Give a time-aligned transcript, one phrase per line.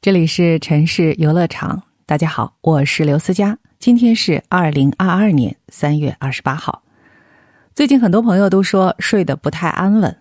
[0.00, 3.58] 这里是城市游乐场，大家好，我是刘思佳。
[3.80, 6.84] 今天是二零二二年三月二十八号。
[7.74, 10.16] 最近很多朋友都说睡得不太安稳，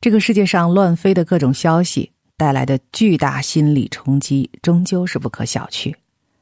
[0.00, 5.94] 这个世界上乱飞的各种消息带来的巨大心理冲击，终究是不可小觑。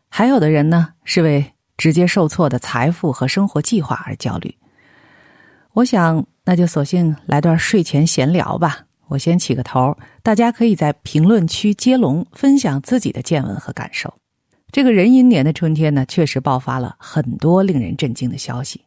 [0.09, 1.45] 还有的人呢，是为
[1.77, 4.55] 直接受挫的财富和生活计划而焦虑。
[5.73, 8.85] 我想，那就索性来段睡前闲聊吧。
[9.09, 14.15] 我先起个头，大家可以在评论区接龙分享自己的见闻和感受。
[14.71, 18.83] 这个壬寅年的春天呢，确实爆发了很多令人震惊的消息。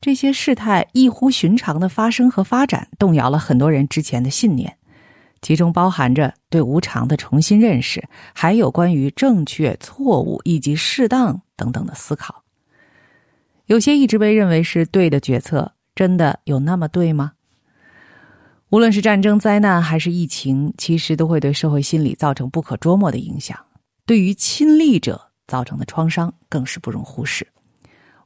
[0.00, 4.76] 这些事态异乎寻常的发生和发展，动摇了很多人之前的信念，
[5.42, 12.44] 其中包含着对无常的重新认识，还有关于正确、错误以及适当等等的思考。
[13.66, 17.32] 有些一直被认为是对的决策，真的有那么对吗？
[18.70, 23.58] 无论是战争灾难还是疫情，其实都会对社会心理造成不可捉摸的影响。
[24.04, 27.46] 对于亲历者造成的创伤，更是不容忽视。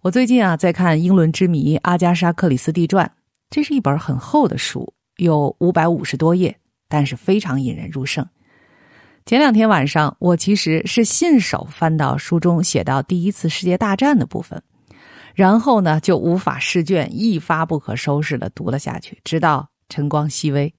[0.01, 3.07] 我最近啊在看《英伦之谜：阿加莎·克里斯蒂传》，
[3.51, 6.57] 这是一本很厚的书，有五百五十多页，
[6.89, 8.27] 但是非常引人入胜。
[9.25, 14.61] 前两天晚上，我其实是信手翻到书中写到第一次世界大战的部分，
[15.37, 19.72] 然后呢就无法释卷，一发不可收拾的读了下去，直到。
[19.93, 20.73] 晨光熹微，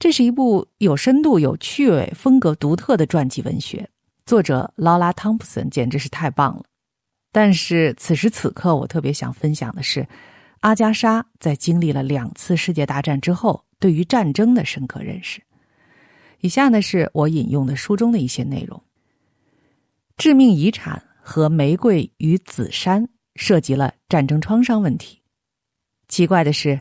[0.00, 3.88] 这是一部有深度、有趣味、风格独特的传记文学。
[4.24, 6.64] 作者劳拉·汤普森简直是太棒了。
[7.30, 10.04] 但是此时此刻，我特别想分享的是，
[10.62, 15.40] 阿加莎在经历了两次世界大战之后，对于战争的深刻认识。
[16.40, 18.76] 以下呢，是我引用的书中的一些内容：
[20.16, 23.04] 《致命遗产》和《玫瑰与紫杉》
[23.36, 25.22] 涉及了战争创伤问题。
[26.08, 26.80] 奇怪的是。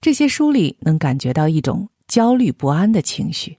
[0.00, 3.58] 这些书里能感觉到一种焦虑不安的情绪，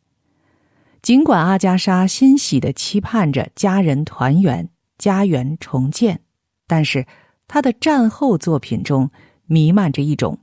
[1.01, 6.21] 尽管阿加莎欣喜的期盼着家人团圆、家园重建，
[6.65, 7.05] 但是
[7.47, 9.11] 她的战后作品中
[9.45, 10.39] 弥漫着一种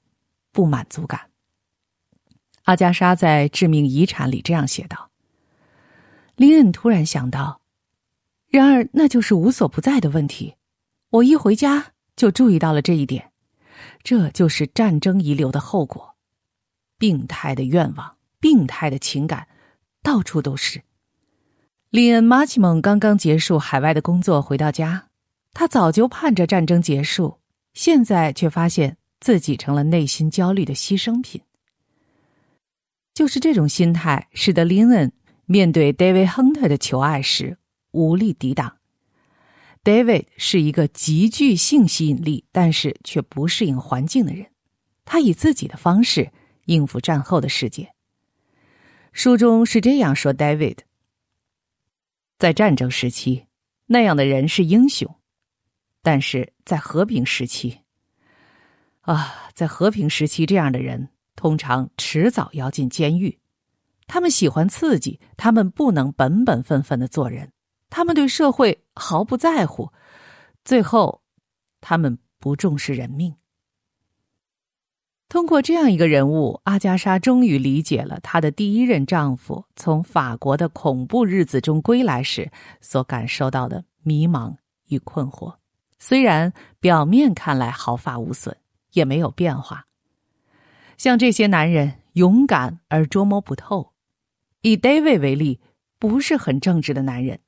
[0.53, 1.31] 不满足感。
[2.65, 5.11] 阿加莎在《致命遗产》里这样写道
[6.37, 7.61] ：“林恩突然想到，
[8.49, 10.57] 然而那就是无所不在的问题。
[11.11, 13.31] 我一回家就注意到了这一点。”
[14.06, 16.15] 这就是战争遗留的后果，
[16.97, 19.49] 病态的愿望，病态的情感，
[20.00, 20.81] 到处都是。
[21.91, 25.09] 利恩·马奇蒙刚刚结束海外的工作，回到家，
[25.53, 27.41] 他早就盼着战争结束，
[27.75, 31.41] 现在却发现自己成了内心焦虑的牺牲品。
[33.12, 35.12] 就是这种心态，使得林恩
[35.47, 37.59] 面对 David Hunter 的求爱时
[37.91, 38.77] 无力抵挡。
[39.87, 44.45] David 是一个极具性吸引力，但是却不适应环境的人。
[45.05, 46.33] 他以自己的方式
[46.65, 47.95] 应付战后的世界。
[49.13, 50.79] 书中是这样说：David
[52.37, 53.47] 在战争时期，
[53.87, 55.09] 那样的人是英雄；
[56.03, 57.79] 但是在和平时期，
[59.03, 63.39] 啊，在和平时期，这样的人通常迟早要进监狱。
[64.09, 67.53] 他们喜欢刺激，他们不能本本分分的做人。
[67.89, 69.91] 他们对社会毫不在乎，
[70.65, 71.23] 最后，
[71.81, 73.35] 他们不重视人命。
[75.29, 84.55] 通过这样一个人物，阿加莎终于理解了她的第一任丈夫从法国的恐怖日子中归来时所感受到的迷茫
[84.89, 85.57] 与困惑。
[85.99, 88.57] 虽然表面看来毫发无损，
[88.93, 89.87] 也没有变化。
[90.97, 93.93] 像这些男人，勇敢而捉摸不透。
[94.61, 95.61] 以 David 为例，
[95.99, 97.41] 不是很正直的男人。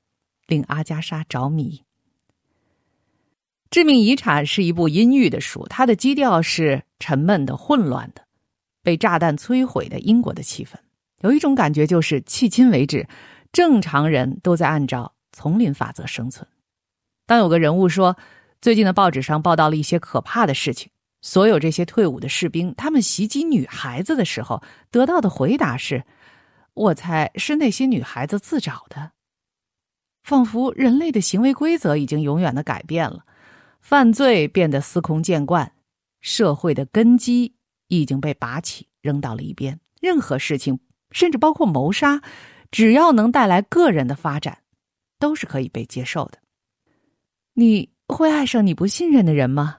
[0.48, 1.84] 令阿加莎着迷。
[3.70, 8.26] 《致命遗产》是一部阴郁的书，它的基调是沉闷的、混乱的，
[8.82, 10.72] 被炸弹摧毁的英国的气氛。
[11.20, 13.06] 有一种感觉，就是迄今为止，
[13.52, 16.48] 正常人都在按照丛林法则生存。
[17.26, 18.16] 当有个人物说，
[18.62, 26.04] 最近的报纸上报道了一些可怕的事情，所有这些退伍的士兵他们袭击女孩子的时候，得到的回答是
[26.72, 29.10] ：“我猜是那些女孩子自找的。”
[30.28, 33.24] 仿佛人类的行为规则已经永远的改变了，
[33.80, 35.72] 犯罪变得司空见惯，
[36.20, 39.80] 社会的根基已经被拔起扔到了一边。
[40.02, 40.78] 任何事情，
[41.12, 42.20] 甚至包括谋杀，
[42.70, 44.58] 只要能带来个人的发展，
[45.18, 46.38] 都是可以被接受的。
[47.54, 49.78] 你会爱上你不信任的人吗？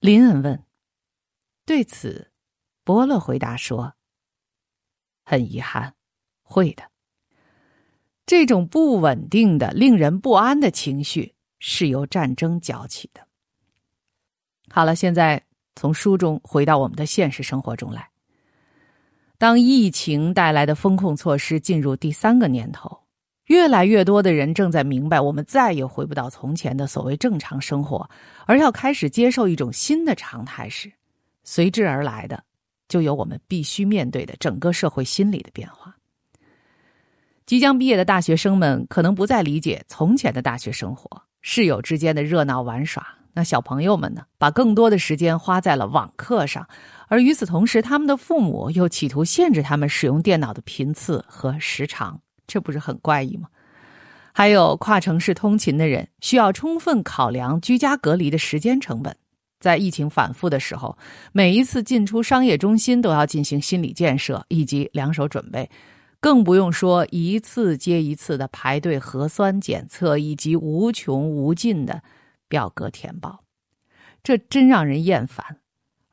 [0.00, 0.64] 林恩问。
[1.66, 2.32] 对此，
[2.82, 3.92] 伯乐回答说
[5.26, 5.94] ：“很遗憾，
[6.40, 6.82] 会的。”
[8.24, 13.20] 这种不稳定的、令人不安的情绪是由战争搅起的。
[14.70, 15.42] 好了，现在
[15.74, 18.08] 从书中回到我们的现实生活中来。
[19.36, 22.96] 当疫情带来的风控措施进入第三个年头，
[23.46, 28.08] 越来越多的人正在明白，我们再也回不到从前的所谓正常生活，
[28.46, 30.90] 而要开始接受一种新的常态时，
[31.42, 32.42] 随之而来的，
[32.88, 35.92] 就有我们必须面对的整个社会心理的变化。
[37.52, 43.06] 即将毕业的大学生们可能不再理解从前的大学生活，室友之间的热闹玩耍。
[43.34, 46.66] 那小朋友们呢，把更多的时间花在了网课上，
[47.08, 52.18] 而与此同时，他们的父母又企图限制他们使用电脑的频次和时长。
[52.46, 53.50] 这不是很怪异吗？
[54.32, 59.14] 还有跨城市通勤的人，需要充分考量居家隔离的时间成本。
[59.60, 60.96] 在疫情反复的时候，
[61.32, 65.68] 每一次进出商业中心都要进行心理建设以及两手准备，
[66.22, 72.02] 更不用说一次接一次的排队核酸检测以及无穷无尽的
[72.48, 73.42] 表格填报。
[74.22, 75.58] 这真让人厌烦。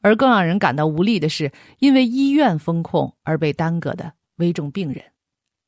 [0.02, 5.04] 而更让人感到无力的是，因为医院风控而被耽搁的危重病人。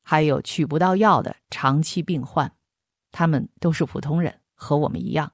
[0.02, 2.50] 还有取不到药的长期病患，
[3.12, 5.32] 他们都是普通人，和我们一样。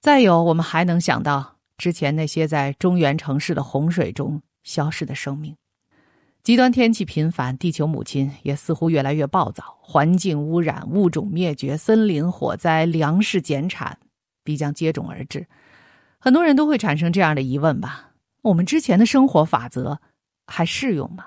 [0.00, 5.56] 再有，我们还能想到之前那些在中原城市的洪水中消失的生命。
[6.46, 13.98] 极端天气频繁，地球母亲也似乎越来越暴躁，环境污染、物种灭绝、森林火灾、粮食减产，
[14.44, 15.44] 必将接踵而至。
[16.20, 18.12] 很多人都会产生这样的疑问吧：
[18.42, 19.98] 我们之前的生活法则
[20.46, 21.24] 还适用吗？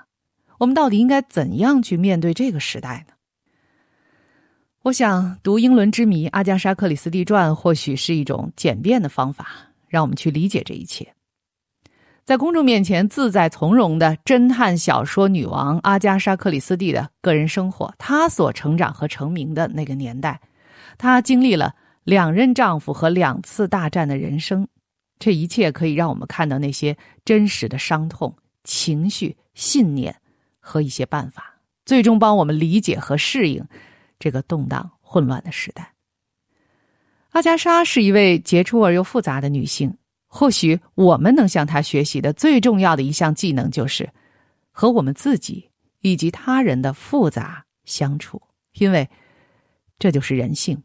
[0.56, 3.12] 我们到底应该怎样去面对这个时代呢？
[4.84, 9.50] 我想读英伦之谜《阿加莎·克里斯蒂传》或许是一种简便的方法，
[9.86, 11.14] 让我们去理解这一切。
[12.24, 20.40] 在公众面前自在从容的侦探小说女王阿加莎·克里斯蒂的个人生活，她所成长和成名的那个年代，
[20.96, 21.74] 她经历了
[22.04, 24.68] 两任丈夫和两次大战的人生，
[25.18, 30.14] 这一切可以让我们看到那些真实的伤痛、情绪、信念。
[30.62, 31.54] 和一些办法，
[31.86, 33.66] 最终帮我们理解和适应
[34.18, 35.94] 这个动荡混乱的时代。
[37.30, 39.96] 阿加莎是一位杰出而又复杂的女性，
[40.32, 44.08] 或许我们能向他学习的最重要的一项技能，就是
[44.70, 45.70] 和我们自己
[46.02, 48.40] 以及他人的复杂相处，
[48.74, 49.10] 因为
[49.98, 50.80] 这就是人性。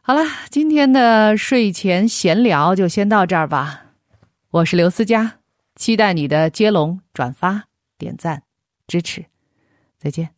[0.00, 3.84] 好了，今天的睡前闲聊就先到这儿吧。
[4.50, 5.40] 我是刘思佳，
[5.76, 7.64] 期待你的接龙、转发、
[7.98, 8.44] 点赞。
[8.86, 9.26] 支持，
[9.98, 10.37] 再见。